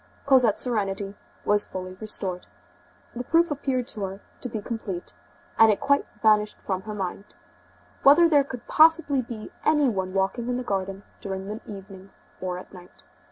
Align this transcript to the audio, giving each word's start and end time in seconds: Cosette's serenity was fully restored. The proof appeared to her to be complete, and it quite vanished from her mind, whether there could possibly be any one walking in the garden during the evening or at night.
Cosette's 0.25 0.61
serenity 0.63 1.13
was 1.45 1.63
fully 1.63 1.93
restored. 2.01 2.47
The 3.15 3.23
proof 3.23 3.51
appeared 3.51 3.87
to 3.89 4.01
her 4.05 4.19
to 4.39 4.49
be 4.49 4.59
complete, 4.59 5.13
and 5.59 5.71
it 5.71 5.79
quite 5.79 6.07
vanished 6.23 6.59
from 6.59 6.81
her 6.81 6.95
mind, 6.95 7.35
whether 8.01 8.27
there 8.27 8.43
could 8.43 8.65
possibly 8.65 9.21
be 9.21 9.51
any 9.63 9.87
one 9.89 10.15
walking 10.15 10.49
in 10.49 10.57
the 10.57 10.63
garden 10.63 11.03
during 11.19 11.47
the 11.49 11.61
evening 11.67 12.09
or 12.41 12.57
at 12.57 12.73
night. 12.73 13.03